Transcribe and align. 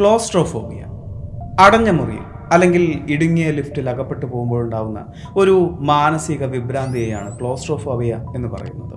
Claustrophobia 0.00 0.82
അടഞ്ഞ 1.60 1.90
മുറിയിൽ 1.90 2.24
അല്ലെങ്കിൽ 2.52 3.06
ഇടുങ്ങിയ 3.10 3.50
ലിഫ്റ്റിൽ 3.50 3.90
അകപ്പെട്ടു 3.90 4.26
പോകുമ്പോഴുണ്ടാവുന്ന 4.26 5.06
ഒരു 5.36 5.76
മാനസിക 5.80 6.44
വിഭ്രാന്തിയെയാണ് 6.44 7.40
ക്ലോസ്ട്രോഫോബിയ 7.40 8.14
എന്ന് 8.34 8.48
പറയുന്നത്. 8.48 8.96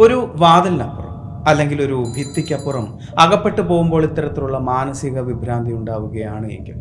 ഒരു 0.00 0.30
വാതിലിനപ്പുറം 0.36 1.10
അല്ലെങ്കിൽ 1.48 1.82
ഒരു 1.82 2.04
ഭിത്തിക്കപ്പുറം 2.16 2.98
അകപ്പെട്ടു 3.18 3.60
പോകുമ്പോൾ 3.60 4.04
ഇത്തരത്തിലുള്ള 4.04 4.58
മാനസിക 4.58 5.20
വിഭ്രാന്തി 5.20 5.72
ഉണ്ടാവുകയാണ് 5.72 6.46
എങ്കിൽ 6.46 6.74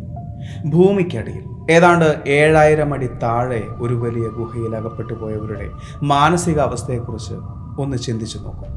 ഭൂമിക്കടിയിൽ 0.70 1.72
ഏതാണ്ട് 1.72 2.24
ഏഴായിരം 2.28 2.94
അടി 2.94 3.08
താഴെ 3.24 3.64
ഒരു 3.78 3.94
വലിയ 3.94 4.28
ഗുഹയിൽ 4.28 4.76
അകപ്പെട്ടു 4.76 5.14
പോയവരുടെ 5.14 5.70
മാനസികാവസ്ഥയെക്കുറിച്ച് 6.04 7.34
ഒന്ന് 7.82 7.98
ചിന്തിച്ചു 7.98 8.38
നോക്കും. 8.38 8.72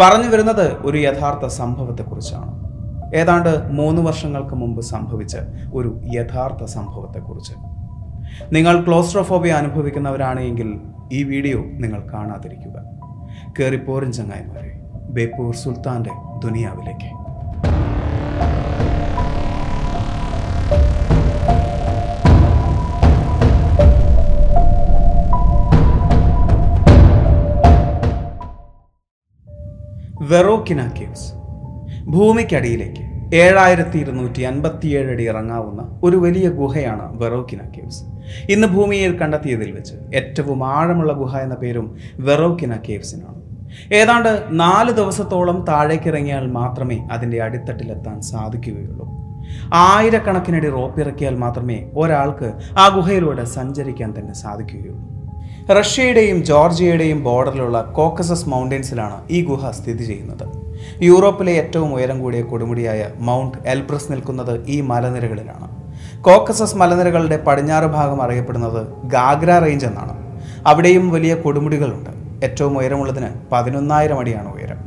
പറഞ്ഞു 0.00 0.28
വരുന്നത് 0.28 0.72
ഒരു 0.76 0.96
യഥാർത്ഥ 0.98 1.46
സംഭവത്തെക്കുറിച്ചാണ്. 1.46 2.63
ഏതാണ്ട് 3.14 3.72
മൂന്ന് 3.72 4.02
വർഷങ്ങൾക്ക് 4.02 4.54
മുമ്പ് 4.54 4.82
സംഭവിച്ച 4.82 5.36
ഒരു 5.74 6.00
യഥാർത്ഥ 6.04 6.64
സംഭവത്തെക്കുറിച്ച്. 6.64 7.52
നിങ്ങൾ 8.52 8.84
ക്ലോസ്ട്രോഫോബിയ 8.84 9.52
അനുഭവിക്കുന്നവരാണെങ്കിൽ 9.52 10.80
ഈ 11.12 11.22
വീഡിയോ 11.22 11.58
നിങ്ങൾ 11.58 12.10
കാണാതിരിക്കുക. 12.12 12.84
കയറിപ്പോരൻ 13.60 14.12
ചങ്ങായിമാരെ. 14.12 14.80
ബേപ്പൂർ 15.10 15.54
സുൽത്താന്റെ 15.54 16.10
ദുനിയാവിലേക്ക്. 16.44 17.24
Veryovkina 30.22 30.88
caves. 31.00 31.43
ഭൂമിക്കടിയിലേക്ക് 32.06 33.14
ഏഴായിരത്തി 33.36 33.98
ഇരുന്നൂറ്റി 33.98 34.42
അൻപത്തിയേഴ് 34.42 35.10
അടി 35.10 35.28
ഇറങ്ങാവുന്ന 35.28 36.00
ഒരു 36.02 36.16
വലിയ 36.16 36.48
ഗുഹയാണ് 36.48 37.22
വെറോക്കിന 37.22 37.58
കേവ്സ്. 37.58 38.02
ഇന്ന് 38.52 38.66
ഭൂമിയിൽ 38.66 39.18
കണ്ടെത്തിയതിൽ 39.18 39.72
വെച്ച് 39.72 39.94
ഏറ്റവും 40.14 40.66
ആഴമുള്ള 40.66 41.12
ഗുഹ 41.12 41.36
എന്ന 41.36 41.54
പേരും 41.54 41.96
വെറോക്കിന 42.18 42.76
കേവ്സിനാണ്. 42.88 43.44
ഏതാണ്ട് 43.94 44.44
നാല് 44.50 44.92
ദിവസത്തോളം 44.92 45.64
താഴേക്കിറങ്ങിയാൽ 45.68 46.46
മാത്രമേ 46.46 47.08
അതിന്റെ 47.12 47.42
അടിത്തട്ടിലെത്താൻ 47.42 48.20
സാധിക്കുകയുള്ളൂ. 48.20 49.08
ആയിരക്കണക്കിനടി 49.74 50.68
റോപ്പിറക്കിയാൽ 50.68 51.36
മാത്രമേ 51.36 51.86
ഒരാൾക്ക് 51.94 52.52
ആ 52.78 52.88
ഗുഹയിലൂടെ 52.88 53.44
സഞ്ചരിക്കാൻ 53.44 54.14
തന്നെ 54.18 54.34
സാധിക്കുകയുള്ളൂ. 54.34 55.24
റഷ്യയുടെയും 55.74 56.44
ജോർജിയയുടെയും 56.44 57.24
ബോർഡറിലുള്ള 57.24 57.82
കോക്കസസ് 57.82 58.48
മൗണ്ടൻസിലാണ് 58.48 59.22
ഈ 59.30 59.44
ഗുഹ 59.44 59.70
സ്ഥിതി 59.70 60.04
ചെയ്യുന്നത്. 60.04 60.63
യൂറോപ്പിലെ 61.08 61.52
ഏറ്റവും 61.52 61.94
ഉയരം 61.94 62.22
കൂടിയ 62.22 62.42
കൊടുമുടിയായ 62.42 63.08
മൗണ്ട് 63.18 63.58
എൽബ്രസ് 63.66 64.12
നിൽക്കുന്നത് 64.12 64.68
ഈ 64.74 64.80
മലനിരകളിലാണ്. 64.80 65.68
കോക്കസസ് 66.26 66.76
മലനിരകളുടെ 66.76 67.36
പടിഞ്ഞാറ് 67.46 67.86
ഭാഗം 67.86 68.22
അറിയപ്പെടുന്നത് 68.22 68.86
ഗാഗ്ര 69.04 69.58
റേഞ്ച് 69.64 69.86
എന്നാണ്. 69.86 70.14
അവിടെയും 70.66 71.10
വലിയ 71.10 71.34
കൊടുമുടികളുണ്ട്. 71.34 72.10
ഏറ്റവും 72.46 72.78
ഉയരമുള്ളതിന് 72.78 73.30
പതിനൊന്നായിരം 73.52 74.18
അടിയാണ് 74.18 74.48
ഉയരം. 74.54 74.80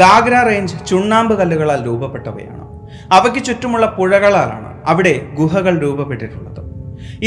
ഗാഗ്ര 0.00 0.34
റേഞ്ച് 0.48 0.74
ചുണ്ണാമ്പ് 0.88 1.34
കല്ലുകളാൽ 1.38 1.84
രൂപപ്പെട്ടവയാണ്. 1.84 2.64
അവയ്ക്ക് 3.12 3.44
ചുറ്റുമുള്ള 3.44 3.86
പുഴകളാലാണ് 3.98 4.70
അവിടെ 4.86 5.14
ഗുഹകൾ 5.38 5.78
രൂപപ്പെട്ടിട്ടുള്ളത്. 5.78 6.62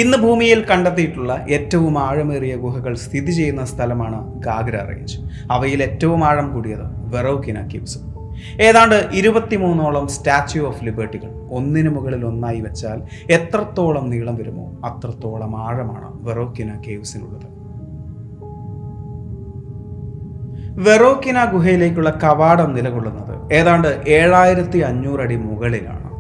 ഇന്ന് 0.01 0.17
ഭൂമിയിൽ 0.17 0.59
കണ്ടെത്തിയിട്ടുള്ള 0.69 1.45
ഏറ്റവും 1.49 1.99
ആഴമേറിയ 1.99 2.55
ഗുഹകൾ 2.55 2.93
സ്ഥിതി 2.95 3.31
ചെയ്യുന്ന 3.31 3.65
സ്ഥലമാണ് 3.65 4.19
ഗാഗ്ര 4.47 4.75
റേഞ്ച്. 4.89 5.17
അവയിൽ 5.51 5.83
ഏറ്റവും 5.83 6.25
ആഴം 6.29 6.53
കൂടിയത് 6.53 6.85
വെറോക്കിന 7.15 7.67
ക്യൂബ്സ് 7.67 8.12
ഏതാണ്ട് 8.61 9.09
ഇരുപത്തിമൂന്നോളം 9.13 10.07
സ്റ്റാച്യു 10.07 10.63
ഓഫ് 10.63 10.83
ലിബർട്ടികൾ 10.83 11.31
ഒന്നിനു 11.51 11.89
മുകളിൽ 11.89 12.25
ഒന്നായി 12.25 12.59
വെച്ചാൽ 12.59 13.01
എത്രത്തോളം 13.29 14.09
നീളം 14.09 14.35
വരുമോ 14.35 14.71
അത്രത്തോളം 14.85 15.67
ആഴമാണ് 15.67 16.11
വെറോക്കിന 16.13 16.81
കേവ്സിനുള്ളത്. 16.87 17.63
വെറോക്കിന 20.81 21.45
ഗുഹയിലേക്കുള്ള 21.45 22.19
കവാടം 22.23 22.73
നിലകൊള്ളുന്നത് 22.73 23.53
ഏതാണ്ട് 23.53 24.01
ഏഴായിരത്തി 24.07 24.79
അഞ്ഞൂറ് 24.79 25.21
അടി 25.21 25.35
മുകളിലാണ്. 25.35 26.13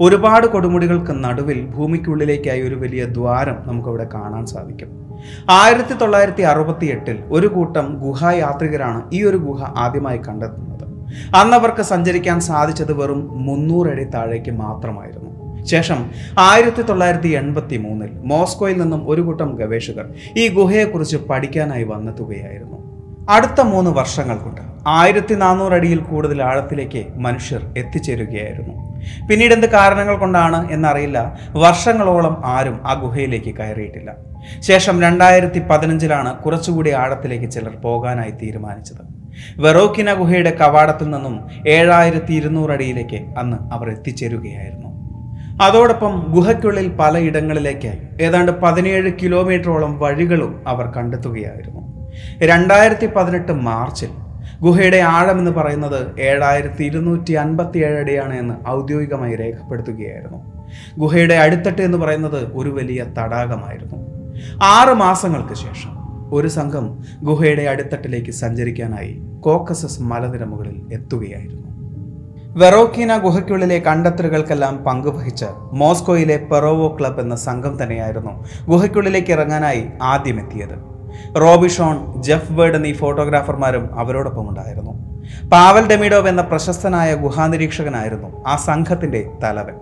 ഒരുപാട് 0.00 0.46
കൊടുമുടികൾക്ക് 0.46 1.24
നടുവിൽ 1.24 1.66
ഭൂമിക്കുള്ളിലേക്കായി 1.66 2.62
ഒരു 2.62 2.74
വലിയ 2.74 3.04
ദ്വാരം 3.04 3.56
നമുക്കവിടെ 3.66 4.08
കാണാൻ 4.14 4.46
സാധിക്കും. 4.46 5.06
ആയിരത്തി 5.50 5.94
തൊള്ളായിരത്തി 5.94 6.42
അറുപത്തി 6.42 6.86
എട്ടിൽ 6.86 7.22
ഒരു 7.30 7.46
കൂട്ടം 7.46 7.98
ഗുഹായാത്രികരാണ് 7.98 9.02
ഈ 9.12 9.22
ഒരു 9.22 9.36
ഗുഹ 9.36 9.64
ആദ്യമായി 9.64 10.18
കണ്ടെത്തുന്നത്. 10.28 10.95
അന്നവർക്ക് 11.34 11.82
സഞ്ചരിക്കാൻ 11.82 12.40
സാധിച്ചത് 12.40 12.92
വെറും 12.92 13.46
മുന്നൂറടി 13.46 14.04
താഴേക്ക് 14.04 14.50
മാത്രമായിരുന്നു. 14.50 15.64
ശേഷം 15.64 16.10
ആയിരത്തി 16.38 16.82
തൊള്ളായിരത്തി 16.82 17.28
എൺപത്തി 17.28 17.76
മൂന്നിൽ 17.76 18.10
മോസ്കോയിൽ 18.24 18.82
നിന്നും 18.82 19.08
ഒരു 19.08 19.20
കൂട്ടം 19.20 19.56
ഗവേഷകർ 19.56 20.06
ഈ 20.36 20.48
ഗുഹയെക്കുറിച്ച് 20.48 21.16
പഠിക്കാനായി 21.16 21.84
വന്നെത്തുകയായിരുന്നു 21.84 22.96
അടുത്ത 23.30 23.60
മൂന്ന് 23.60 23.90
വർഷങ്ങൾ 23.90 24.36
കൊണ്ട് 24.36 24.60
ആയിരത്തി 24.86 25.34
നാനൂറ് 25.34 25.72
അടിയിൽ 25.72 25.98
കൂടുതൽ 25.98 26.42
ആഴത്തിലേക്ക് 26.42 27.06
മനുഷ്യർ 27.16 27.74
എത്തിച്ചേരുകയായിരുന്നു. 27.76 28.74
പിന്നീട് 29.28 29.54
എന്ത് 29.54 29.70
കാരണങ്ങൾ 29.70 30.16
കൊണ്ടാണ് 30.16 30.72
എന്നറിയില്ല. 30.72 31.38
വർഷങ്ങളോളം 31.52 32.42
ആരും 32.44 32.80
ആ 32.84 32.94
ഗുഹയിലേക്ക് 32.94 33.54
കയറിയിട്ടില്ല. 33.54 34.16
ശേഷം 34.60 35.02
രണ്ടായിരത്തി 35.02 35.62
പതിനഞ്ചിലാണ് 35.70 36.38
കുറച്ചുകൂടി 36.38 36.90
ആഴത്തിലേക്ക് 36.90 37.50
ചിലർ 37.50 37.76
പോകാനായി 37.76 38.30
തീരുമാനിച്ചത്. 38.30 39.25
വെറോക്കിന 39.56 40.14
ഗുഹയുടെ 40.14 40.56
കവാടത്തിൽ 40.60 41.10
നിന്നും 41.10 41.50
ഏഴായിരത്തി 41.68 42.32
ഇരുന്നൂറ് 42.32 42.70
അടിയിലേക്ക് 42.70 43.16
അന്ന് 43.38 43.74
അവർ 43.74 43.90
എത്തിച്ചേരുകയായിരുന്നു. 43.90 44.96
അതോടൊപ്പം 45.62 46.26
ഗുഹയ്ക്കുള്ളിൽ 46.28 46.88
പലയിടങ്ങളിലേക്ക് 46.88 47.98
ഏതാണ്ട് 48.20 48.52
പതിനേഴ് 48.52 49.12
കിലോമീറ്ററോളം 49.22 49.98
വഴികളും 49.98 50.64
അവർ 50.66 50.86
കണ്ടെത്തുകയായിരുന്നു. 50.86 51.80
രണ്ടായിരത്തി 52.42 53.06
പതിനെട്ട് 53.06 53.52
മാർച്ചിൽ 53.52 54.08
ഗുഹയുടെ 54.60 54.96
ആഴം 54.96 55.38
എന്ന് 55.38 55.50
പറയുന്നത് 55.50 56.20
ഏഴായിരത്തി 56.20 56.84
ഇരുന്നൂറ്റി 56.84 57.32
അൻപത്തി 57.32 57.78
ഏഴ് 57.78 57.98
അടിയാണ് 57.98 58.34
എന്ന് 58.34 58.68
ഔദ്യോഗികമായി 58.68 59.36
രേഖപ്പെടുത്തുകയായിരുന്നു. 59.36 60.52
ഗുഹയുടെ 60.98 61.34
അടിത്തട്ട് 61.34 61.82
എന്ന് 61.82 61.98
പറയുന്നത് 61.98 62.52
ഒരു 62.52 62.70
വലിയ 62.70 63.04
തടാകമായിരുന്നു. 63.04 64.16
ആറ് 64.62 64.94
മാസങ്ങൾക്ക് 64.94 65.54
ശേഷം 65.54 65.95
ഒരു 66.32 66.48
സംഘം 66.48 67.04
ഗുഹയുടെ 67.22 67.62
അടിത്തട്ടിലേക്ക് 67.62 68.30
സഞ്ചരിക്കാനായി 68.30 69.22
കോക്കസസ് 69.40 70.02
മലനിര 70.02 70.44
മുകളിൽ 70.44 70.82
എത്തുകയായിരുന്നു. 70.92 71.62
വെറോക്കീന 72.56 73.16
ഗുഹയ്ക്കുള്ളിലെ 73.16 73.78
കണ്ടെത്തലുകൾക്കെല്ലാം 73.78 74.84
പങ്കുവഹിച്ച് 74.84 75.46
മോസ്കോയിലെ 75.72 76.36
പെറോവോ 76.36 76.96
ക്ലബ് 77.00 77.20
എന്ന 77.20 77.36
സംഘം 77.36 77.82
തന്നെയായിരുന്നു 77.82 78.44
ഗുഹയ്ക്കുള്ളിലേക്ക് 78.68 79.32
ഇറങ്ങാനായി 79.32 79.86
ആദ്യം 80.02 80.40
എത്തിയത്. 80.40 80.96
റോബിഷോൺ 81.36 82.22
ജെഫ് 82.22 82.52
വേർഡ് 82.52 82.74
എന്നീ 82.74 82.92
ഫോട്ടോഗ്രാഫർമാരും 82.92 83.98
അവരോടൊപ്പം 83.98 84.48
ഉണ്ടായിരുന്നു 84.48 85.16
പാവൽ 85.52 85.86
ഡെമിഡോവ് 85.86 86.28
എന്ന 86.28 86.42
പ്രശസ്തനായ 86.42 87.14
ഗുഹാനിരീക്ഷകനായിരുന്നു 87.14 88.44
ആ 88.46 88.56
സംഘത്തിന്റെ 88.56 89.30
തലവൻ. 89.44 89.74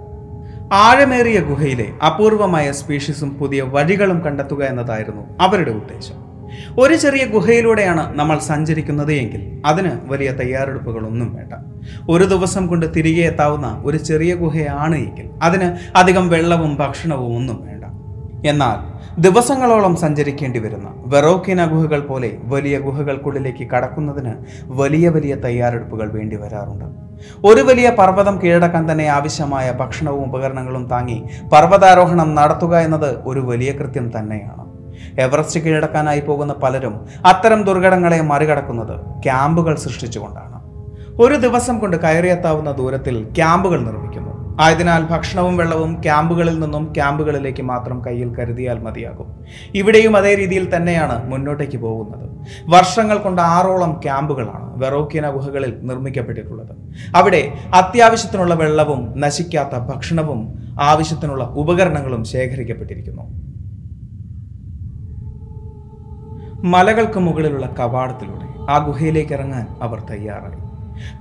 ആഴമേറിയ 0.73 1.41
ഗുഹയിലെ 1.41 1.87
അപൂർവമായ 2.07 2.73
സ്പീഷീസും 2.73 3.39
പുതിയ 3.39 3.63
വഴികളും 3.63 4.25
കണ്ടെത്തുക 4.25 4.65
എന്നതായിരുന്നു 4.65 5.23
അവരുടെ 5.41 5.71
ഉദ്ദേശം. 5.71 6.34
ഒരു 6.79 6.97
ചെറിയ 6.97 7.25
ഗുഹയിലൂടെയാണ് 7.27 8.05
നമ്മൾ 8.19 8.39
സഞ്ചരിക്കുന്നത് 8.51 9.13
എങ്കിൽ 9.13 9.43
അതിന് 9.65 9.93
വലിയ 10.13 10.31
തയ്യാറെടുപ്പുകളൊന്നും 10.41 11.29
വേണ്ട. 11.37 11.53
ഒരു 12.11 12.25
ദിവസം 12.25 12.67
കൊണ്ട് 12.67 12.87
തിരികെ 12.97 13.25
എത്താവുന്ന 13.33 13.83
ഒരു 13.85 13.97
ചെറിയ 13.97 14.35
ഗുഹയാണ് 14.35 14.97
എങ്കിൽ 14.97 15.29
അതിന് 15.43 15.71
അധികം 15.97 16.27
വെള്ളവും 16.29 16.75
ഭക്ഷണവും 16.77 17.37
ഒന്നും 17.37 17.59
വേണ്ട. 17.67 17.85
എന്നാൽ 18.47 18.79
ദിവസങ്ങളോളം 19.19 19.97
സഞ്ചരിക്കേണ്ടി 19.97 20.59
വരുന്ന 20.59 20.89
വെറോക്കിന 21.13 21.65
ഗുഹകൾ 21.65 22.01
പോലെ 22.01 22.31
വലിയ 22.45 22.79
ഗുഹകൾക്കുള്ളിലേക്ക് 22.79 23.65
കടക്കുന്നതിന് 23.73 24.33
വലിയ 24.81 25.09
വലിയ 25.09 25.35
തയ്യാറെടുപ്പുകൾ 25.45 26.09
വേണ്ടി 26.17 26.37
വരാറുണ്ട്. 26.37 26.87
ഒരു 27.45 27.61
വലിയ 27.61 27.89
പർവതം 27.99 28.37
കീഴടക്കാൻ 28.43 28.91
തന്നെ 28.91 29.07
ആവശ്യമായ 29.09 29.67
ഭക്ഷണവും 29.81 30.25
ഉപകരണങ്ങളും 30.29 30.85
താങ്ങി 30.91 31.19
പർവതാരോഹണം 31.53 32.35
നടത്തുക 32.35 32.75
എന്നത് 32.79 33.11
ഒരു 33.27 33.41
വലിയ 33.41 33.73
കൃത്യം 33.73 34.09
തന്നെയാണ്. 34.19 34.64
എവറസ്റ്റ് 35.19 35.61
കീഴടക്കാനായി 35.61 36.21
പോകുന്ന 36.21 36.53
പലരും 36.53 37.07
അത്തരം 37.27 37.63
ദുർഘടങ്ങളെ 37.63 38.21
മറികടക്കുന്നത് 38.21 39.23
ക്യാമ്പുകൾ 39.25 39.75
സൃഷ്ടിച്ചുകൊണ്ടാണ്. 39.75 40.55
ഒരു 41.23 41.35
ദിവസം 41.35 41.79
കൊണ്ട് 41.79 41.97
കയറിയെത്താവുന്ന 41.97 42.73
ദൂരത്തിൽ 42.73 43.25
ക്യാമ്പുകൾ 43.37 43.81
നിർമ്മിക്കുന്നു. 43.81 44.35
ആയതിനാൽ 44.61 45.03
ഭക്ഷണവും 45.03 45.57
വെള്ളവും 45.57 46.03
ക്യാമ്പുകളിൽ 46.03 46.61
നിന്നും 46.61 46.93
ക്യാമ്പുകളിലേക്ക് 46.95 47.63
മാത്രം 47.63 48.07
കയ്യിൽ 48.07 48.37
കരുതിയാൽ 48.37 48.79
മതിയാകും. 48.79 49.35
ഇവിടെയും 49.75 50.17
അതേ 50.17 50.35
രീതിയിൽ 50.35 50.77
തന്നെയാണ് 50.77 51.31
മുന്നോട്ടേക്ക് 51.31 51.77
പോകുന്നത്. 51.77 52.27
വർഷങ്ങൾ 52.69 53.19
കൊണ്ട് 53.19 53.43
ആറോളം 53.43 54.01
ക്യാമ്പുകളാണ് 54.05 54.85
വെറോക്കിയന 54.85 55.31
ഗുഹകളിൽ 55.31 55.79
നിർമ്മിക്കപ്പെട്ടിട്ടുള്ളത്. 55.83 56.77
അവിടെ 57.17 57.53
അത്യാവശ്യത്തിനുള്ള 57.75 58.55
വെള്ളവും 58.55 59.21
നശിക്കാത്ത 59.21 59.79
ഭക്ഷണവും 59.79 60.41
ആവശ്യത്തിനുള്ള 60.81 61.45
ഉപകരണങ്ങളും 61.45 62.25
ശേഖരിക്കപ്പെട്ടിരിക്കുന്നു. 62.25 63.54
മലകൾക്ക് 66.65 67.19
മുകളിലുള്ള 67.19 67.75
കവാടത്തിലൂടെ 67.79 68.47
ആ 68.73 68.87
ഗുഹയിലേക്ക് 68.87 69.33
ഇറങ്ങാൻ 69.33 69.67
അവർ 69.83 70.01
തയ്യാറായി. 70.11 70.61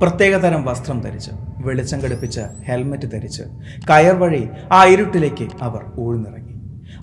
പ്രത്യേകതരം 0.02 0.66
വസ്ത്രം 0.66 1.02
ധരിച്ച് 1.02 1.32
വെളിച്ചം 1.58 2.00
ഘടിപ്പിച്ച 2.00 2.40
ഹെൽമറ്റ് 2.68 3.12
ധരിച്ച് 3.12 3.44
കയർ 3.90 4.16
വഴി 4.16 4.50
ആ 4.72 4.86
ഇരുട്ടിലേക്ക് 4.86 5.48
അവർ 5.62 5.82
ഊഴ്ന്നിറങ്ങി. 5.98 6.54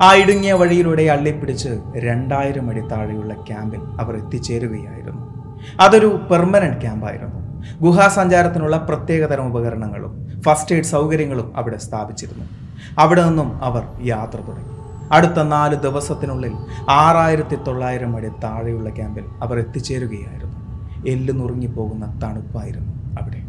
ആ 0.03 0.15
ഇടുങ്ങിയ 0.15 0.53
വഴിയിലൂടെ 0.53 1.03
അള്ളിപ്പിടിച്ച് 1.03 1.69
രണ്ടായിരം 1.97 2.71
അടി 2.71 2.81
താഴെയുള്ള 2.81 3.35
ക്യാമ്പിൽ 3.35 3.81
അവർ 4.01 4.17
എത്തിച്ചേരുകയായിരുന്നു. 4.17 5.23
അതൊരു 5.81 6.21
പെർമനന്റ് 6.31 6.81
ക്യാമ്പായിരുന്നു. 6.81 7.41
ഗുഹാസഞ്ചാരത്തിനുള്ള 7.81 8.77
പ്രത്യേകതരം 8.77 9.47
ഉപകരണങ്ങളും 9.47 10.41
ഫസ്റ്റ് 10.43 10.75
എയ്ഡ് 10.75 10.87
സൗകര്യങ്ങളും 10.87 11.53
അവിടെ 11.57 11.77
സ്ഥാപിച്ചിരുന്നു. 11.77 12.45
അവിടെ 12.99 13.25
നിന്നും 13.25 13.65
അവർ 13.65 13.83
യാത്ര 14.03 14.37
തുടങ്ങി. 14.37 14.80
അടുത്ത 15.13 15.43
നാല് 15.43 15.77
ദിവസത്തിനുള്ളിൽ 15.77 16.53
ആറായിരത്തി 16.89 17.57
തൊള്ളായിരം 17.57 18.17
അടി 18.17 18.29
താഴെയുള്ള 18.29 18.91
ക്യാമ്പിൽ 18.91 19.25
അവർ 19.43 19.59
എത്തിച്ചേരുകയായിരുന്നു. 19.59 20.57
എല്ല് 21.09 21.41
നുറുങ്ങിപ്പോകുന്ന 21.41 22.21
തണുപ്പായിരുന്നു 22.23 22.93
അവിടെ. 23.21 23.41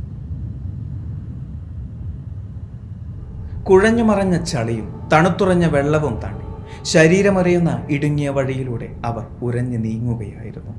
കുഴഞ്ഞു 3.63 4.03
മറഞ്ഞ 4.03 4.43
ചളിയും 4.43 5.09
തണുത്തുറഞ്ഞ 5.13 5.65
വെള്ളവും 5.65 6.19
താണ്ടി 6.19 6.45
ശരീരമറിയുന്ന 6.83 7.85
ഇടുങ്ങിയ 7.89 8.29
വഴിയിലൂടെ 8.29 8.95
അവർ 9.05 9.25
ഉരഞ്ഞു 9.41 9.77
നീങ്ങുകയായിരുന്നു. 9.77 10.71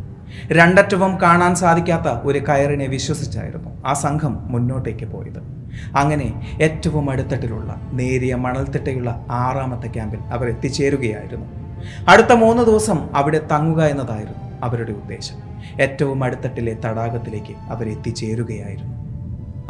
രണ്ടറ്റവും 0.53 1.23
കാണാൻ 1.23 1.55
സാധിക്കാത്ത 1.55 2.09
ഒരു 2.25 2.39
കയറിനെ 2.39 2.87
വിശ്വസിച്ചായിരുന്നു 2.87 3.87
ആ 3.87 3.93
സംഘം 3.93 4.53
മുന്നോട്ടേക്ക് 4.53 5.05
പോയത്. 5.05 5.62
അങ്ങനെ 5.97 6.59
ഏറ്റവും 6.63 7.11
അടുത്തട്ടിലുള്ള 7.11 7.81
നേരിയ 7.93 8.35
മണൽത്തിട്ടയുള്ള 8.35 9.27
ആറാമത്തെ 9.31 9.87
ക്യാമ്പിൽ 9.87 10.19
അവർ 10.33 10.49
എത്തിച്ചേരുകയായിരുന്നു. 10.49 11.47
അടുത്ത 12.09 12.33
മൂന്ന് 12.33 12.63
ദിവസം 12.63 13.09
അവിടെ 13.15 13.41
തങ്ങുക 13.53 13.83
എന്നതായിരുന്നു 13.85 14.65
അവരുടെ 14.65 14.93
ഉദ്ദേശം. 14.93 15.35
ഏറ്റവും 15.81 16.25
അടുത്തട്ടിലെ 16.25 16.77
തടാകത്തിലേക്ക് 16.85 17.55
അവർ 17.71 17.89
എത്തിച്ചേരുകയായിരുന്നു. 17.89 18.93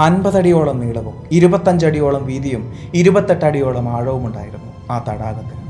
അൻപതടിയോളം 0.00 0.80
നീളവും 0.80 1.26
ഇരുപത്തഞ്ചടിയോളം 1.32 2.26
വീതിയും 2.26 2.72
ഇരുപത്തെട്ടടിയോളം 2.94 3.96
ആഴവും 3.96 4.26
ഉണ്ടായിരുന്നു 4.26 4.70
ആ 4.90 5.04
തടാകത്തിന്. 5.08 5.60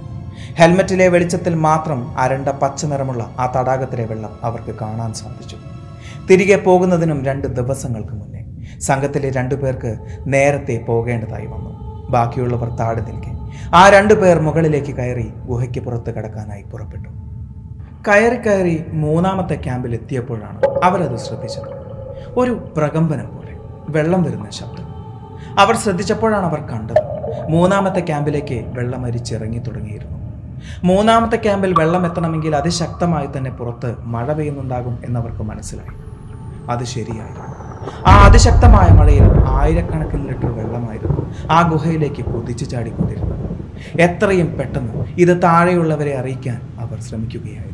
ഹെൽമറ്റിലെ 0.54 1.08
വെളിച്ചത്തിൽ 1.08 1.54
മാത്രം 1.54 2.18
അരണ്ട 2.18 2.48
പച്ച 2.48 2.86
നിറമുള്ള 2.86 3.34
ആ 3.38 3.52
തടാകത്തിലെ 3.56 4.04
വെള്ളം 4.04 4.38
അവർക്ക് 4.42 4.74
കാണാൻ 4.78 5.14
സാധിച്ചു. 5.14 5.56
തിരികെ 6.30 6.56
പോകുന്നതിനും 6.56 7.24
രണ്ട് 7.24 7.46
ദിവസങ്ങൾക്ക് 7.48 8.10
മുന്നേ 8.10 8.31
സംഘത്തിലെ 8.80 9.30
രണ്ടു 9.30 9.54
പേർക്ക് 9.54 9.96
നേരത്തെ 10.26 10.84
പോകേണ്ടതായി 10.88 11.46
വന്നു. 11.46 11.82
ബാക്കിയുള്ളവർ 12.10 12.68
താടി 12.68 13.00
നിൽക്കെ. 13.00 13.32
ആ 13.74 13.88
രണ്ടു 13.88 14.14
പേർ 14.14 14.40
മുകളിലേക്ക് 14.40 14.96
കയറി 14.96 15.32
ഗുഹയ്ക്ക് 15.46 15.80
പുറത്ത് 15.80 16.14
കടക്കാനായി 16.14 16.62
പുറപ്പെട്ടു. 16.62 17.08
കയറി 18.08 18.36
കയറി 18.36 18.84
മൂന്നാമത്തെ 18.92 19.54
ക്യാമ്പിൽ 19.54 19.94
എത്തിയപ്പോഴാണ് 19.94 20.84
അവരത് 20.84 21.18
ശ്രദ്ധിച്ചത്. 21.18 21.82
ഒരു 22.36 22.72
പ്രകമ്പനം 22.76 23.36
പോലെ 23.36 23.58
വെള്ളം 23.88 24.22
വരുന്ന 24.22 24.50
ശബ്ദം. 24.50 24.84
അവർ 25.60 25.76
ശ്രദ്ധിച്ചപ്പോഴാണ് 25.76 26.46
അവർ 26.46 26.60
കണ്ടത്. 26.60 27.02
മൂന്നാമത്തെ 27.48 28.00
ക്യാമ്പിലേക്ക് 28.00 28.64
വെള്ളം 28.74 29.04
അരിച്ചിറങ്ങി 29.04 29.58
തുടങ്ങിയിരുന്നു. 29.58 30.22
മൂന്നാമത്തെ 30.84 31.36
ക്യാമ്പിൽ 31.36 31.74
വെള്ളം 31.78 32.06
എത്തണമെങ്കിൽ 32.06 32.56
അതിശക്തമായി 32.56 33.28
തന്നെ 33.36 33.50
പുറത്ത് 33.50 34.00
മഴ 34.00 34.32
പെയ്യുന്നുണ്ടാകും 34.32 34.98
എന്നവർക്ക് 35.04 35.42
മനസ്സിലായി. 35.42 35.96
അത് 36.70 36.84
ശരിയായിരുന്നു 36.84 37.61
ആ 38.06 38.26
അതിശക്തമായ 38.26 38.88
മഴയിൽ 38.88 39.26
ആയിരക്കണക്കിന് 39.46 40.28
ലിറ്റർ 40.28 40.50
വെള്ളമായിരുന്നു. 40.58 41.34
ആ 41.50 41.68
ഗുഹയിലേക്ക് 41.68 42.24
കുതിച്ചു 42.24 42.64
ചാടിക്കൊണ്ടിരുന്നത്. 42.64 43.42
എത്രയും 44.00 44.58
പെട്ടെന്ന് 44.58 45.04
ഇത് 45.18 45.42
താഴെയുള്ളവരെ 45.42 46.18
അറിയിക്കാൻ 46.18 46.60
അവർ 46.78 47.00
ശ്രമിക്കുകയായിരുന്നു. 47.00 47.72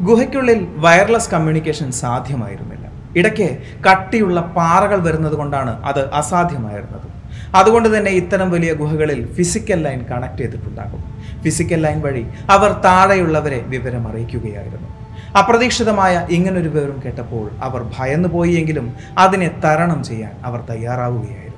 ഗുഹയ്ക്കുള്ളിൽ 0.00 0.66
വയർലെസ് 0.76 1.30
കമ്മ്യൂണിക്കേഷൻ 1.30 1.92
സാധ്യമായിരുന്നില്ല. 1.92 2.88
ഇടയ്ക്ക് 3.16 3.58
കട്ടിയുള്ള 3.88 4.40
പാറകൾ 4.40 5.02
വരുന്നത് 5.02 5.32
കൊണ്ടാണ് 5.32 5.84
അത് 5.84 6.12
അസാധ്യമായിരുന്നത്. 6.12 7.08
അതുകൊണ്ട് 7.54 7.98
തന്നെ 7.98 8.10
ഇത്തരം 8.10 8.50
വലിയ 8.50 8.72
ഗുഹകളിൽ 8.72 9.32
ഫിസിക്കൽ 9.32 9.82
ലൈൻ 9.82 10.04
കണക്ട് 10.10 10.38
ചെയ്തിട്ടുണ്ടാകും. 10.38 11.02
ഫിസിക്കൽ 11.42 11.82
ലൈൻ 11.82 12.00
വഴി 12.00 12.26
അവർ 12.50 12.72
താഴെയുള്ളവരെ 12.72 13.64
വിവരം 13.66 14.08
അറിയിക്കുകയായിരുന്നു 14.08 14.97
അപ്രതീക്ഷിതമായ 15.36 16.26
ഇങ്ങനൊരു 16.30 16.68
വിവരം 16.68 17.02
കേട്ടപ്പോൾ 17.04 17.50
അവർ 17.62 17.90
ഭയന്നു 17.98 18.28
പോയിയെങ്കിലും 18.28 18.96
അതിനെ 19.18 19.50
തരണം 19.64 20.04
ചെയ്യാൻ 20.04 20.32
അവർ 20.44 20.60
തയ്യാറാവുകയായിരുന്നു. 20.70 21.48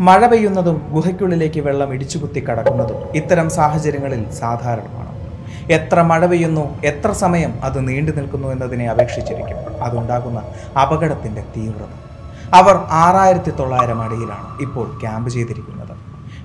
മഴ 0.00 0.26
പെയ്യുന്നതും 0.26 0.86
ഗുഹയ്ക്കുള്ളിലേക്ക് 0.90 1.60
വെള്ളം 1.60 1.94
ഇടിച്ചുകുത്തി 1.94 2.48
കടക്കുന്നതും 2.48 3.16
ഇത്തരം 3.16 3.50
സാഹചര്യങ്ങളിൽ 3.50 4.30
സാധാരണമാണ്. 4.30 5.10
എത്ര 5.70 6.02
മഴ 6.02 6.26
പെയ്യുന്നു 6.26 6.82
എത്ര 6.84 7.12
സമയം 7.12 7.64
അത് 7.64 7.88
നീണ്ടു 7.88 8.12
നിൽക്കുന്നു 8.12 8.48
എന്നതിനെ 8.48 8.90
അപേക്ഷിച്ചിരിക്കും. 8.90 9.82
അതുണ്ടാകുന്ന 9.82 10.42
അപകടത്തിന്റെ 10.82 11.44
തീവ്രത. 11.56 11.88
അവർ 12.54 12.76
ആറായിരത്തി 12.90 13.50
തൊള്ളായിരം 13.50 14.02
അടിയിലാണ് 14.02 14.62
ഇപ്പോൾ 14.62 14.98
ക്യാമ്പ് 15.00 15.30
ചെയ്തിരിക്കുന്നത്. 15.30 15.96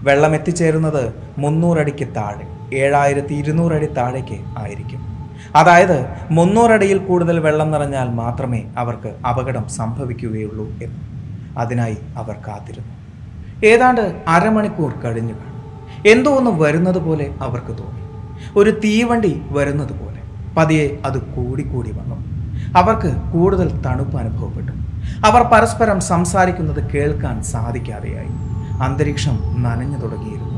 വെള്ളം 0.04 0.36
എത്തിച്ചേരുന്നത് 0.36 1.14
മുന്നൂറടിക്ക് 1.38 2.08
താഴെ 2.16 2.76
ഏഴായിരത്തി 2.76 3.34
ഇരുന്നൂറടി 3.34 3.86
താഴേക്ക് 3.86 4.60
ആയിരിക്കും. 4.60 5.15
അതായത് 5.56 6.06
മുന്നൂറടിയിൽ 6.32 6.98
കൂടുതൽ 6.98 7.40
വെള്ളം 7.40 7.72
നിറഞ്ഞാൽ 7.72 8.10
മാത്രമേ 8.10 8.64
അവർക്ക് 8.78 9.16
അപകടം 9.28 9.70
സംഭവിക്കുകയുള്ളൂ 9.70 10.66
എന്ന്. 10.84 10.96
അതിനായി 11.58 11.98
അവർ 12.18 12.36
കാത്തിരുന്നു. 12.48 12.94
ഏതാണ്ട് 13.66 14.24
അരമണിക്കൂർ 14.28 14.94
കഴിഞ്ഞു. 15.06 15.34
എന്തോ 16.08 16.32
ഒന്ന് 16.36 16.52
വരുന്നത് 16.52 16.98
പോലെ 16.98 17.36
അവർക്ക് 17.42 17.68
തോന്നി. 17.68 18.02
ഒരു 18.60 18.70
തീവണ്ടി 18.70 19.42
വരുന്നത് 19.50 19.90
പോലെ. 19.90 20.22
പതിയെ 20.58 20.98
അത് 21.06 21.22
കൂടിക്കൂടി 21.22 21.92
വന്നു. 21.92 22.16
അവർക്ക് 22.78 23.32
കൂടുതൽ 23.34 23.82
തണുപ്പ് 23.82 24.18
അനുഭവപ്പെട്ടു. 24.18 24.72
അവർ 25.28 25.42
പരസ്പരം 25.44 26.00
സംസാരിക്കുന്നത് 26.00 26.92
കേൾക്കാൻ 26.92 27.44
സാധിക്കാതെയായി. 27.44 28.28
അന്തരീക്ഷം 28.82 29.64
നനഞ്ഞു 29.64 29.98
തുടങ്ങിയിരുന്നു. 29.98 30.56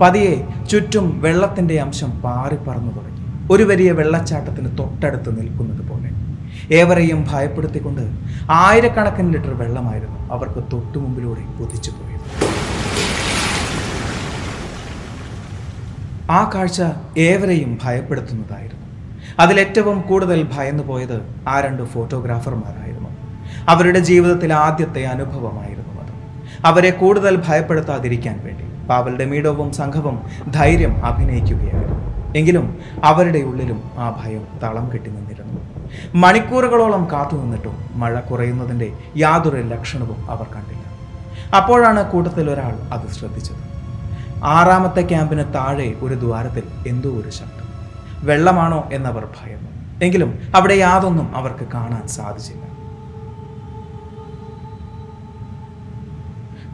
പതിയെ 0.00 0.64
ചുറ്റും 0.70 1.20
വെള്ളത്തിന്റെ 1.20 1.80
അംശം 1.80 2.10
പാറിപ്പറന്നു 2.10 2.92
തുടങ്ങി. 2.92 3.13
ഒരു 3.52 3.62
വലിയ 3.62 3.92
വെള്ളച്ചാട്ടത്തിന് 3.92 4.78
തൊട്ടടുത്ത് 4.78 5.40
നിൽക്കുന്നത് 5.40 5.88
പോലെ. 5.88 6.10
ഏവരെയും 6.74 7.26
ഭയപ്പെടുത്തിക്കൊണ്ട് 7.32 8.00
ആയിരക്കണക്കിന് 8.50 9.32
ലിറ്റർ 9.32 9.54
വെള്ളമായിരുന്നു 9.54 10.32
അവർക്ക് 10.32 10.64
തൊട്ടുമുമ്പിലൂടെ 10.72 11.40
കുതിച്ചു 11.58 11.90
പോയത്. 11.90 12.20
ആ 16.30 16.50
കാഴ്ച 16.54 16.82
ഏവരെയും 17.18 17.78
ഭയപ്പെടുത്തുന്നതായിരുന്നു. 17.82 18.84
അതിലേറ്റവും 19.38 20.00
കൂടുതൽ 20.00 20.48
ഭയന്നു 20.54 20.82
പോയത് 20.82 21.20
ആ 21.48 21.60
രണ്ട് 21.60 21.82
ഫോട്ടോഗ്രാഫർമാരായിരുന്നു. 21.82 23.10
അവരുടെ 23.68 23.98
ജീവിതത്തിൽ 23.98 24.52
ആദ്യത്തെ 24.52 25.04
അനുഭവമായിരുന്നു 25.04 26.02
അത്. 26.02 26.12
അവരെ 26.64 26.90
കൂടുതൽ 26.90 27.42
ഭയപ്പെടുത്താതിരിക്കാൻ 27.48 28.40
വേണ്ടി 28.44 28.86
പാവൽ 28.86 29.16
ഡെമീഡോവും 29.16 29.72
സംഘവും 29.72 30.22
ധൈര്യം 30.52 31.04
അഭിനയിക്കുകയായിരുന്നു. 31.04 32.03
എങ്കിലും 32.34 32.78
അവരുടെ 33.04 33.38
ഉള്ളിലും 33.38 33.80
ആ 33.98 34.22
ഭയം 34.22 34.46
തളം 34.62 34.90
കെട്ടി 34.94 35.10
നിന്നിരുന്നു. 35.10 35.60
മണിക്കൂറുകളോളം 36.14 37.08
കാത്തുനിന്നിട്ടും 37.12 37.76
മഴ 37.92 38.20
കുറയുന്നതിന്റെ 38.20 38.92
യാതൊരു 39.16 39.56
ലക്ഷണവും 39.56 40.30
അവർ 40.30 40.46
കണ്ടില്ല. 40.54 40.84
അപ്പോഴാണ് 41.56 42.10
കൂട്ടത്തിൽ 42.10 42.50
ഒരാൾ 42.50 42.74
അത് 42.92 43.06
ശ്രദ്ധിച്ചത്. 43.08 43.62
ആറാമത്തെ 44.44 45.02
ക്യാമ്പിന് 45.02 45.54
താഴെ 45.54 45.94
ഒരു 46.02 46.14
ദ്വാരത്തിൽ 46.14 46.62
എന്തോ 46.86 47.08
ഒരു 47.08 47.30
ശബ്ദം. 47.30 47.68
വെള്ളമാണോ 48.24 48.88
എന്നവർ 48.92 49.28
ഭയന്നു 49.36 49.70
എങ്കിലും 50.04 50.30
അവിടെ 50.54 50.74
യാതൊന്നും 50.74 51.36
അവർക്ക് 51.36 51.64
കാണാൻ 51.74 52.08
സാധിച്ചില്ല. 52.08 52.64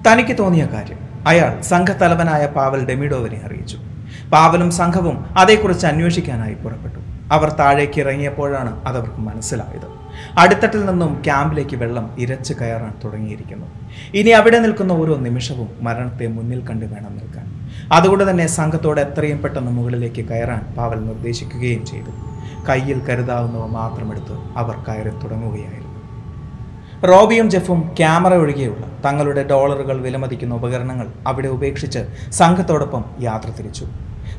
തനിക്ക് 0.07 0.39
തോന്നിയ 0.39 0.67
കാര്യം 0.67 1.01
അയാൾ 1.27 1.61
സംഘത്തലവനായ 1.61 2.47
പാവൽ 2.47 2.85
ഡെമിഡോവിനെ 2.87 3.41
അറിയിച്ചു. 3.47 3.79
പാവലും 4.33 4.71
സംഘവും 4.71 5.25
അതേക്കുറിച്ച് 5.37 5.87
അന്വേഷിക്കാനായി 5.87 6.55
പുറപ്പെട്ടു. 6.55 7.01
അവർ 7.33 7.49
താഴേക്ക് 7.61 7.99
ഇറങ്ങിയപ്പോഴാണ് 8.01 8.71
അതവർക്ക് 8.89 9.21
മനസ്സിലായത്. 9.21 9.89
അടിത്തട്ടിൽ 10.39 10.87
നിന്നും 10.87 11.23
ക്യാമ്പിലേക്ക് 11.25 11.77
വെള്ളം 11.77 12.07
ഇരച്ച് 12.19 12.53
കയറാൻ 12.61 12.93
തുടങ്ങിയിരിക്കുന്നു. 13.05 13.67
ഇനി 14.15 14.31
അവിടെ 14.31 14.59
നിൽക്കുന്ന 14.59 14.93
ഓരോ 14.93 15.17
നിമിഷവും 15.17 15.69
മരണത്തെ 15.83 16.27
മുന്നിൽ 16.27 16.61
കണ്ട് 16.69 16.85
വേണം 16.85 17.13
നിൽക്കാൻ. 17.19 17.47
അതുകൊണ്ട് 17.93 18.31
തന്നെ 18.31 18.47
സംഘത്തോട് 18.47 19.01
എത്രയും 19.01 19.43
പെട്ടെന്ന് 19.43 19.71
മുകളിലേക്ക് 19.71 20.25
കയറാൻ 20.31 20.63
പാവൽ 20.79 21.01
നിർദ്ദേശിക്കുകയും 21.05 21.87
ചെയ്തു. 21.87 22.13
കയ്യിൽ 22.69 22.99
കരുതാവുന്നവ 23.09 23.67
മാത്രമെടുത്ത് 23.67 24.35
അവർ 24.57 24.77
കയറി 24.89 25.13
തുടങ്ങുകയായിരുന്നു. 25.23 25.89
റോബിയും 27.11 27.51
ജെഫും 27.51 27.81
ക്യാമറ 27.99 28.35
ഒഴികെയുള്ള 28.35 28.85
തങ്ങളുടെ 29.05 29.43
ഡോളറുകൾ 29.49 30.01
വിലമതിക്കുന്ന 30.01 30.55
ഉപകരണങ്ങൾ 30.55 31.09
അവിടെ 31.27 31.49
ഉപേക്ഷിച്ച് 31.49 32.03
സംഘത്തോടൊപ്പം 32.31 33.05
യാത്ര 33.21 33.51
തിരിച്ചു. 33.59 33.87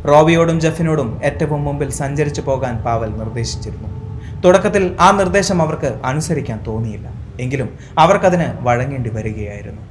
റോബിയോടും 0.07 0.59
ജഫിനോടും 0.59 1.21
ഏറ്റവും 1.23 1.63
മുമ്പിൽ 1.63 1.91
സഞ്ചരിച്ചു 1.91 2.41
പോകാൻ 2.41 2.77
പാവൽ 2.77 3.09
നിർദ്ദേശിച്ചിരുന്നു. 3.09 4.01
തുടക്കത്തിൽ 4.41 4.97
ആ 4.99 5.11
നിർദ്ദേശം 5.11 5.61
അവർക്ക് 5.61 6.01
അനുസരിക്കാൻ 6.05 6.63
തോന്നിയില്ല. 6.67 7.07
എങ്കിലും 7.39 7.79
അവർക്കതിന് 7.97 8.57
വഴങ്ങേണ്ടി 8.59 9.09
വരികയായിരുന്നു. 9.09 9.81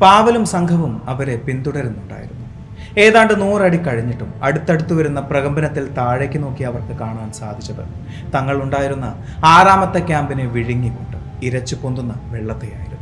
പാവലും 0.00 0.46
സംഘവും 0.46 1.02
അവരെ 1.04 1.36
പിന്തുടരുന്നുണ്ടായിരുന്നു. 1.36 2.40
ഏതാണ്ട് 2.98 3.40
നൂറടി 3.40 3.76
കഴിഞ്ഞിട്ടും 3.76 4.34
അടുത്തടുത്ത് 4.42 4.92
വരുന്ന 4.92 5.20
പ്രകമ്പനത്തിൽ 5.20 5.94
താഴേക്ക് 5.94 6.42
നോക്കി 6.42 6.62
അവർക്ക് 6.62 6.98
കാണാൻ 6.98 7.32
സാധിച്ചത് 7.32 7.84
തങ്ങളുണ്ടായിരുന്ന 8.34 9.24
ആറാമത്തെ 9.44 10.06
ക്യാമ്പിനെ 10.06 10.46
വിഴുങ്ങിക്കൊണ്ട് 10.46 11.46
ഇരച്ചു 11.46 11.74
പൊന്തുന്ന 11.74 12.14
വെള്ളത്തെയായിരുന്നു. 12.24 13.00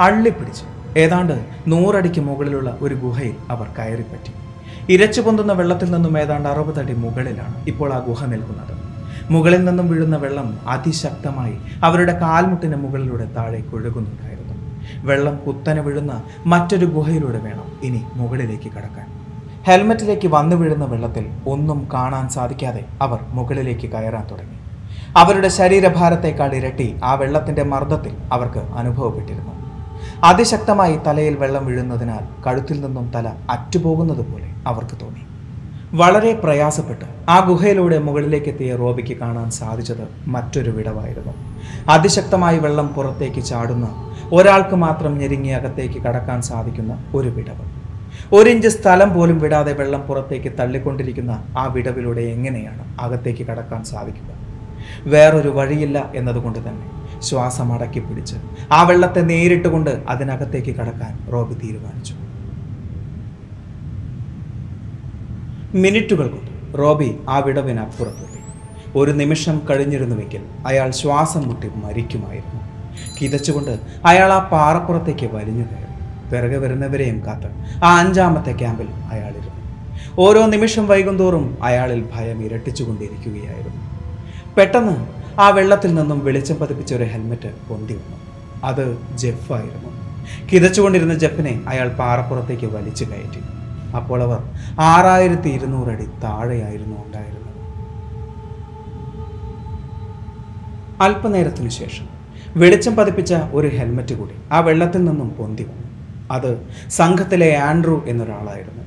അള്ളിപ്പിടിച്ച്. 0.00 0.75
ഏതാണ്ട് 0.96 1.46
നൂറടിക്ക് 1.68 2.20
മുകളിലുള്ള 2.20 2.78
ഒരു 2.80 2.94
ഗുഹയിൽ 2.94 3.36
അവർ 3.50 3.66
കയറിപ്പറ്റി. 3.78 4.32
ഇരച്ചു 4.92 5.20
പൊന്തുന്ന 5.20 5.52
വെള്ളത്തിൽ 5.52 5.90
നിന്നും 5.90 6.18
ഏതാണ്ട് 6.18 6.48
അറുപതടി 6.48 6.92
മുകളിലാണ് 6.92 7.64
ഇപ്പോൾ 7.66 7.92
ആ 7.92 7.98
ഗുഹ 7.98 8.24
നിൽക്കുന്നത്. 8.24 8.74
മുകളിൽ 9.30 9.64
നിന്നും 9.64 9.88
വീഴുന്ന 9.88 10.16
വെള്ളം 10.16 10.58
അതിശക്തമായി 10.68 11.56
അവരുടെ 11.82 12.18
കാൽമുട്ടിന് 12.18 12.76
മുകളിലൂടെ 12.76 13.24
താഴേക്ക് 13.24 13.76
ഒഴുകുന്നുണ്ടായിരുന്നു. 13.76 14.54
വെള്ളം 15.04 15.36
കുത്തനെ 15.36 15.82
വീഴുന്ന 15.82 16.22
മറ്റൊരു 16.46 16.86
ഗുഹയിലൂടെ 16.86 17.38
വേണം 17.38 17.80
ഇനി 17.82 18.02
മുകളിലേക്ക് 18.14 18.70
കടക്കാൻ. 18.72 19.06
ഹെൽമെറ്റിലേക്ക് 19.66 20.28
വന്നു 20.28 20.56
വീഴുന്ന 20.56 20.84
വെള്ളത്തിൽ 20.84 21.24
ഒന്നും 21.46 21.88
കാണാൻ 21.94 22.28
സാധിക്കാതെ 22.28 22.84
അവർ 23.02 23.18
മുകളിലേക്ക് 23.30 23.88
കയറാൻ 23.92 24.26
തുടങ്ങി. 24.30 24.58
അവരുടെ 25.16 25.48
ശരീരഭാരത്തേക്കാൾ 25.48 26.54
ഇരട്ടി 26.54 26.96
ആ 27.04 27.14
വെള്ളത്തിന്റെ 27.14 27.62
മർദ്ദത്തിൽ 27.62 28.16
അവർക്ക് 28.32 28.58
അനുഭവപ്പെട്ടിരുന്നു. 28.58 29.65
അതിശക്തമായി 30.24 30.98
തലയിൽ 31.06 31.36
വെള്ളം 31.36 31.66
വീഴുന്നതിനാൽ 31.66 32.44
കഴുത്തിൽ 32.46 32.80
നിന്നും 32.80 33.12
തല 33.14 33.32
അറ്റുപോകുന്നത് 33.50 34.32
പോലെ 34.32 34.48
അവർക്ക് 34.66 34.96
തോന്നി. 35.02 35.22
വളരെ 35.94 36.32
പ്രയാസപ്പെട്ട് 36.32 37.04
ആ 37.28 37.40
ഗുഹയിലൂടെ 37.40 37.98
മുകളിലേക്ക് 37.98 38.48
എത്തിയ 38.48 38.76
റോബിക്ക് 38.76 39.16
കാണാൻ 39.16 39.50
സാധിച്ചത് 39.50 40.08
മറ്റൊരു 40.26 40.70
വിടവായിരുന്നു. 40.70 41.32
അതിശക്തമായി 41.88 42.58
വെള്ളം 42.58 42.88
പുറത്തേക്ക് 42.88 43.44
ചാടുന്ന 43.44 44.16
ഒരാൾക്ക് 44.32 44.74
മാത്രം 44.74 45.18
ഞെരുങ്ങി 45.18 45.48
അകത്തേക്ക് 45.48 46.02
കടക്കാൻ 46.02 46.42
സാധിക്കുന്ന 46.42 47.04
ഒരു 47.14 47.28
വിടവ്. 47.28 47.64
ഒരിഞ്ച് 48.32 48.68
സ്ഥലം 48.68 49.14
പോലും 49.14 49.38
വിടാതെ 49.38 49.72
വെള്ളം 49.72 50.00
പുറത്തേക്ക് 50.00 50.52
തള്ളിക്കൊണ്ടിരിക്കുന്ന 50.60 51.44
ആ 51.58 51.66
വിടവിലൂടെ 51.66 52.20
എങ്ങനെയാണ് 52.20 53.00
അകത്തേക്ക് 53.00 53.46
കടക്കാൻ 53.46 53.84
സാധിക്കുക? 53.84 54.30
വേറൊരു 55.06 55.48
വഴിയില്ല 55.48 56.12
എന്നതുകൊണ്ട് 56.14 56.58
തന്നെ 56.58 56.86
ശ്വാസം 57.22 57.72
അടക്കി 57.72 58.00
പിടിച്ച് 58.00 58.36
ആ 58.72 58.82
വെള്ളത്തെ 58.82 59.20
നേരിട്ട് 59.20 59.68
കൊണ്ട് 59.68 60.02
അതിനകത്തേക്ക് 60.08 60.76
കടക്കാൻ 60.76 61.32
റോബി 61.32 61.54
തീരുമാനിച്ചു. 61.54 62.14
മിനിറ്റുകൾ 65.74 66.28
കൊണ്ട് 66.28 66.78
റോബി 66.78 67.18
ആ 67.28 67.38
വിടവിനപ്പുറത്തെത്തി 67.38 68.42
ഒരു 68.96 69.10
നിമിഷം 69.10 69.62
കഴിഞ്ഞിരുന്നുവെങ്കിൽ 69.70 70.42
അയാൾ 70.66 70.90
ശ്വാസം 70.90 71.48
മുട്ടി 71.48 71.70
മരിക്കുമായിരുന്നു. 71.74 72.60
കിതച്ചുകൊണ്ട് 73.20 73.80
അയാൾ 74.04 74.32
ആ 74.32 74.48
പാറപ്പുറത്തേക്ക് 74.52 75.26
വലിഞ്ഞു 75.26 75.64
കയറി. 75.64 75.82
പിറകെ 76.30 76.58
വരുന്നവരെയും 76.58 77.26
കാത്ത് 77.26 77.46
ആ 77.84 77.98
അഞ്ചാമത്തെ 77.98 78.52
ക്യാമ്പിൽ 78.52 78.86
അയാളിരുന്നു. 78.86 79.52
ഓരോ 80.18 80.46
നിമിഷം 80.46 80.86
വൈകുന്തോറും 80.86 81.58
അയാളിൽ 81.62 82.08
ഭയം 82.14 82.44
ഇരട്ടിച്ചുകൊണ്ടിരിക്കുകയായിരുന്നു. 82.44 83.82
പെട്ടെന്ന് 84.56 85.15
ആ 85.40 85.48
വെള്ളത്തിൽ 85.48 85.94
നിന്നും 85.94 86.24
വെളിച്ചം 86.24 86.56
പതിപ്പിച്ച 86.56 86.94
ഒരു 86.94 87.04
ഹെൽമെറ്റ് 87.04 87.50
പൊന്തി 87.68 87.92
വന്നു. 87.92 88.18
അത് 88.64 88.98
ജെഫായിരുന്നു 89.16 89.90
കിതച്ചുകൊണ്ടിരുന്ന 90.52 91.14
ജെഫിനെ 91.14 91.64
അയാൾ 91.68 91.88
പാറപ്പുറത്തേക്ക് 91.88 92.66
വലിച്ചു 92.66 93.04
കയറ്റി. 93.04 93.42
അപ്പോൾ 93.96 94.22
അവർ 94.22 94.40
ആറായിരത്തി 94.80 95.48
ഇരുന്നൂറടി 95.48 96.06
താഴെയായിരുന്നു 96.24 96.96
ഉണ്ടായിരുന്നത്. 97.06 97.42
അല്പനേരത്തിനു 101.00 101.68
ശേഷം 101.68 102.06
വെളിച്ചം 102.56 102.96
പതിപ്പിച്ച 102.96 103.34
ഒരു 103.52 103.68
ഹെൽമെറ്റ് 103.68 104.14
കൂടി 104.14 104.34
ആ 104.52 104.60
വെള്ളത്തിൽ 104.60 105.04
നിന്നും 105.04 105.28
പൊന്തി 105.28 105.62
വന്നു. 105.62 105.88
അത് 106.30 106.68
സംഘത്തിലെ 106.90 107.56
ആൻഡ്രൂ 107.56 108.02
എന്നൊരാളായിരുന്നു. 108.06 108.82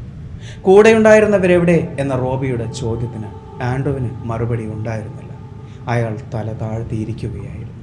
കൂടെയുണ്ടായിരുന്നവരെവിടെ 0.61 1.95
എന്ന 1.99 2.15
റോബിയുടെ 2.15 2.71
ചോദ്യത്തിന് 2.71 3.29
ആൻഡ്രുവിന് 3.63 4.09
മറുപടി 4.23 4.65
ഉണ്ടായിരുന്നില്ല. 4.65 5.28
അയാൾ 5.87 6.17
തല 6.33 6.53
താഴ്ത്തിയിരിക്കുകയായിരുന്നു. 6.53 7.79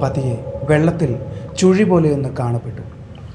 പതിയെ 0.00 0.44
വെള്ളത്തിൽ 0.70 1.16
ചുഴി 1.58 1.84
പോലെയൊന്ന് 1.84 2.28
കാണപ്പെട്ടു. 2.28 2.82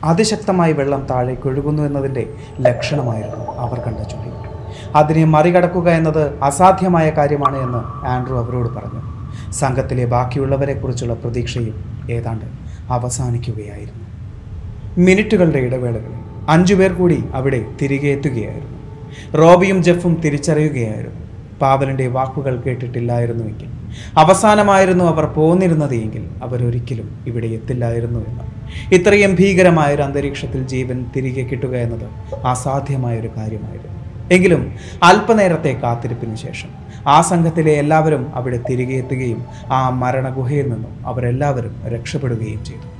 അതിശക്തമായി 0.03 0.73
വെള്ളം 0.73 1.07
താഴേക്ക് 1.11 1.47
ഒഴുകുന്നു 1.47 1.83
എന്നതിന്റെ 1.83 2.33
ലക്ഷണമായിരുന്നു 2.59 3.51
അവർ 3.51 3.79
കണ്ട 3.79 3.97
ചുഴി. 3.97 4.27
അതിനെ 4.95 5.23
മറികടക്കുക 5.25 5.89
എന്നത് 5.89 6.39
അസാധ്യമായ 6.43 7.09
കാര്യമാണ് 7.09 7.57
എന്ന് 7.57 8.05
ആൻഡ്രു 8.07 8.33
അവരോട് 8.33 8.69
പറഞ്ഞു. 8.69 9.01
സംഘത്തിലെ 9.51 10.05
ബാക്കിയുള്ളവരെക്കുറിച്ചുള്ള 10.05 11.13
പ്രതീക്ഷയും 11.13 12.05
ഏതാണ്ട് 12.11 12.45
അവസാനിക്കുകയായിരുന്നു. 12.89 14.07
മിനിറ്റുകളുടെ 14.97 15.59
ഇടവേളകളിൽ 15.59 16.17
അഞ്ചുപേർ 16.49 16.93
കൂടി 16.93 17.23
അവിടെ 17.33 17.65
തിരികെ 17.81 18.07
എത്തുകയായിരുന്നു. 18.07 18.77
റോബിയും 19.37 19.83
ജെഫും 19.83 20.21
തിരിച്ചറിയുകയായിരുന്നു. 20.21 21.26
പാവലിന്റെ 21.61 22.07
വാക്കുകൾ 22.07 22.61
കേട്ടിട്ടില്ലായിരുന്നുവെങ്കിൽ 22.65 23.69
അവസാനമായിരുന്നു 24.17 25.05
അവർ 25.05 25.25
പോന്നിരുന്നത് 25.25 25.93
എങ്കിൽ 25.93 26.29
അവരൊരിക്കലും 26.43 27.19
ഇവിടെ 27.27 27.47
എത്തില്ലായിരുന്നു 27.47 28.19
എന്ന്. 28.19 28.43
ഇത്രയും 28.95 29.35
ഭീകരമായൊരു 29.39 30.01
അന്തരീക്ഷത്തിൽ 30.01 30.63
ജീവൻ 30.67 31.05
തിരികെ 31.15 31.41
കിട്ടുക 31.41 31.75
എന്നത് 31.75 32.07
അസാധ്യമായൊരു 32.45 33.29
കാര്യമായിരുന്നു. 33.37 33.95
എങ്കിലും 34.31 34.73
അല്പനേരത്തെ 35.03 35.79
കാത്തിരിപ്പിന് 35.83 36.35
ശേഷം 36.35 36.69
ആ 37.07 37.21
സംഘത്തിലെ 37.21 37.71
എല്ലാവരും 37.71 38.35
അവിടെ 38.35 38.59
തിരികെ 38.69 38.93
എത്തുകയും 38.93 39.45
ആ 39.71 39.89
മരണഗുഹയിൽ 39.89 40.69
നിന്നും 40.69 41.05
അവരെല്ലാവരും 41.05 41.75
രക്ഷപ്പെടുകയും 41.87 42.65
ചെയ്തു. 42.65 42.96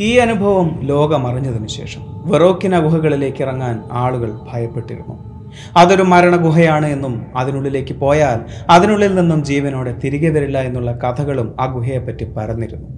ഈ 0.00 0.18
അനുഭവം 0.18 0.80
ലോകമറിഞ്ഞതിനു 0.82 1.66
ശേഷം 1.66 2.00
വെറോക്കിന 2.24 2.78
ഗുഹകളിലേക്ക് 2.78 3.42
ഇറങ്ങാൻ 3.42 3.82
ആളുകൾ 3.92 4.38
ഭയപ്പെട്ടിരുന്നു. 4.52 5.32
അതൊരു 5.76 6.02
മരണഗുഹയാണ് 6.02 6.86
എന്നും 6.86 7.26
അതിനുള്ളിലേക്ക് 7.36 7.94
പോയാൽ 7.94 8.40
അതിനുള്ളിൽ 8.70 9.14
നിന്നും 9.14 9.44
ജീവനോടെ 9.44 9.98
തിരികെ 10.04 10.30
വരില്ല 10.30 10.58
എന്നുള്ള 10.58 10.92
കഥകളും 10.92 11.54
ആ 11.60 11.66
ഗുഹയെപ്പറ്റി 11.66 12.24
പരന്നിരുന്നു. 12.24 12.88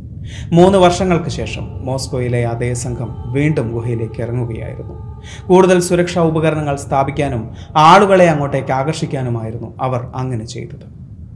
മൂന്ന് 0.52 0.78
വർഷങ്ങൾക്ക് 0.78 1.28
ശേഷം 1.28 1.84
മോസ്കോയിലെ 1.86 2.44
അതേ 2.46 2.74
സംഘം 2.74 3.32
വീണ്ടും 3.32 3.72
ഗുഹയിലേക്ക് 3.72 4.22
ഇറങ്ങുകയായിരുന്നു. 4.22 5.24
കൂടുതൽ 5.46 5.80
സുരക്ഷാ 5.80 6.22
ഉപകരണങ്ങൾ 6.22 6.76
സ്ഥാപിക്കാനും 6.76 7.50
ആളുകളെ 7.76 8.30
അങ്ങോട്ടേക്ക് 8.30 8.72
ആകർഷിക്കാനുമായിരുന്നു 8.72 9.74
അവർ 9.80 10.06
അങ്ങനെ 10.14 10.46
ചെയ്തത്. 10.46 10.86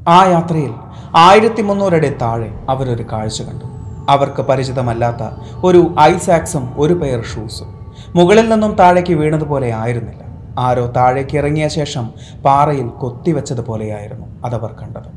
ആ 0.09 0.25
യാത്രയിൽ 0.25 0.73
ആയിരത്തി 1.17 1.63
മുന്നൂറടി 1.63 2.09
താഴെ 2.09 2.51
അവരൊരു 2.69 3.03
കാഴ്ച 3.13 3.43
കണ്ടു. 3.43 3.78
അവർക്ക് 4.09 4.43
പരിചിതമല്ലാത്ത 4.43 5.23
ഒരു 5.65 5.95
ഐസാക്സും 6.01 6.75
ഒരു 6.77 6.95
പെയർ 6.95 7.23
ഷൂസും 7.25 7.69
മുകളിൽ 8.17 8.49
നിന്നും 8.49 8.73
താഴേക്ക് 8.75 9.15
വീണതുപോലെ 9.15 9.73
ആയിരുന്നില്ല. 9.73 10.23
ആരോ 10.59 10.93
താഴേക്ക് 10.97 11.37
ഇറങ്ങിയ 11.39 11.69
ശേഷം 11.69 12.11
പാറയിൽ 12.45 12.89
കൊത്തിവെച്ചതുപോലെയായിരുന്നു 12.89 14.27
അതവർ 14.45 14.73
കണ്ടത്. 14.83 15.11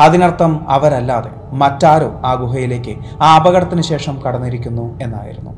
അതിനർത്ഥം 0.00 0.66
അവരല്ലാതെ 0.68 1.30
മറ്റാരോ 1.52 2.20
ആ 2.24 2.34
ഗുഹയിലേക്ക് 2.34 2.94
ആ 3.22 3.34
അപകടത്തിന് 3.34 3.82
ശേഷം 3.82 4.22
കടന്നിരിക്കുന്നു 4.26 4.98
എന്നായിരുന്നു. 5.02 5.52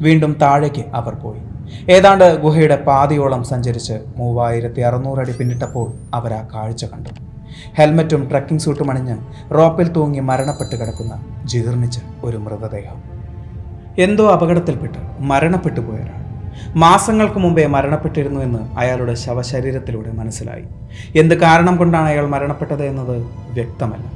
വീണ്ടും 0.00 0.32
താഴേക്ക് 0.42 0.84
അവർ 0.94 1.14
പോയി. 1.14 1.42
ഏതാണ്ട് 1.90 2.40
ഗുഹയുടെ 2.42 2.76
പാതിയോളം 2.76 3.44
സഞ്ചരിച്ച് 3.44 4.00
മൂവായിരത്തി 4.16 4.80
അറുന്നൂറ് 4.80 5.18
അടി 5.18 5.32
പിന്നിട്ടപ്പോൾ 5.32 5.92
അവർ 6.14 6.32
ആ 6.32 6.48
കാഴ്ച 6.54 6.84
കണ്ടു. 6.84 7.25
ഹെൽമറ്റും 7.78 8.30
ട്രക്കിംഗ് 8.30 8.62
സൂട്ടും 8.62 8.90
അണിഞ്ഞ് 8.90 9.16
റോപ്പിൽ 9.54 9.88
തൂങ്ങി 9.88 10.20
മരണപ്പെട്ട് 10.20 10.76
കിടക്കുന്ന 10.76 11.24
ജീർണിച്ച 11.44 11.98
ഒരു 12.24 12.36
മൃതദേഹം. 12.36 13.02
എന്തോ 13.98 14.28
അപകടത്തിൽപ്പെട്ട് 14.28 14.98
മരണപ്പെട്ടു 15.18 15.80
പോയൊരാൾ 15.80 16.22
മാസങ്ങൾക്ക് 16.76 17.38
മുമ്പേ 17.38 17.66
മരണപ്പെട്ടിരുന്നു 17.66 18.40
എന്ന് 18.40 18.78
അയാളുടെ 18.78 19.14
ശവശരീരത്തിലൂടെ 19.14 20.10
മനസ്സിലായി. 20.10 20.64
എന്ത് 21.18 21.34
കാരണം 21.34 21.76
കൊണ്ടാണ് 21.76 22.08
അയാൾ 22.08 22.26
മരണപ്പെട്ടത് 22.26 22.84
എന്നത് 22.86 23.16
വ്യക്തമല്ല. 23.50 24.06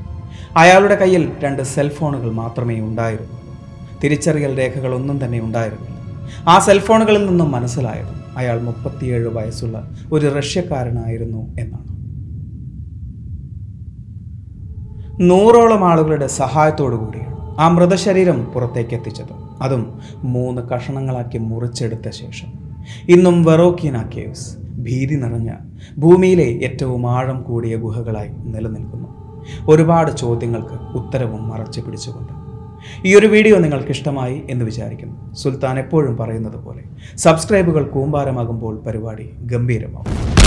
അയാളുടെ 0.56 0.94
കയ്യിൽ 0.94 1.32
രണ്ട് 1.44 1.62
സെൽഫോണുകൾ 1.62 2.30
മാത്രമേ 2.32 2.80
ഉണ്ടായിരുന്നു. 2.80 3.36
തിരിച്ചറിയൽ 4.04 4.58
രേഖകളൊന്നും 4.58 5.24
തന്നെ 5.24 5.40
ഉണ്ടായിരുന്നില്ല. 5.40 5.96
ആ 6.48 6.58
സെൽഫോണുകളിൽ 6.58 7.26
നിന്നും 7.26 7.52
മനസ്സിലായത് 7.52 8.14
അയാൾ 8.36 8.60
മുപ്പത്തിയേഴ് 8.60 9.28
വയസ്സുള്ള 9.28 9.90
ഒരു 10.12 10.38
റഷ്യക്കാരനായിരുന്നു 10.38 11.56
എന്നാണ്. 11.58 11.89
നൂറോളം 15.20 15.84
ആളുകളുടെ 15.84 16.26
സഹായത്തോടു 16.26 16.96
കൂടിയാണ് 16.96 17.60
ആ 17.60 17.68
മൃതശരീരം 17.68 18.44
പുറത്തേക്ക് 18.44 18.94
എത്തിച്ചത്. 18.94 19.32
അതും 19.62 20.00
മൂന്ന് 20.24 20.62
കഷണങ്ങളാക്കി 20.62 21.38
മുറിച്ചെടുത്ത 21.38 22.08
ശേഷം. 22.10 22.48
ഇന്നും 23.08 23.42
വെറോക്കീന 23.42 24.02
കേവ്സ് 24.02 24.56
ഭീതി 24.82 25.14
നിറഞ്ഞ 25.14 25.50
ഭൂമിയിലെ 25.98 26.44
ഏറ്റവും 26.44 27.10
ആഴം 27.10 27.42
കൂടിയ 27.42 27.76
ഗുഹകളായി 27.76 28.28
നിലനിൽക്കുന്നു. 28.28 29.08
ഒരുപാട് 29.68 30.16
ചോദ്യങ്ങൾക്ക് 30.16 30.96
ഉത്തരവും 30.96 31.48
മറച്ചു 31.48 31.80
പിടിച്ചുകൊണ്ട്. 31.80 32.32
ഈ 33.08 33.14
ഒരു 33.14 33.26
വീഡിയോ 33.26 33.56
നിങ്ങൾക്ക് 33.56 33.90
ഇഷ്ടമായി 33.90 34.42
എന്ന് 34.50 34.64
വിചാരിക്കുന്നു. 34.64 35.34
സുൽത്താൻ 35.34 35.78
എപ്പോഴും 35.78 36.16
പറയുന്നത് 36.16 36.64
പോലെ 36.64 36.82
സബ്സ്ക്രൈബുകൾ 37.16 37.84
കൂമ്പാരമാകുമ്പോൾ 37.84 38.82
പരിപാടി 38.86 39.30
ഗംഭീരമാകും. 39.40 40.40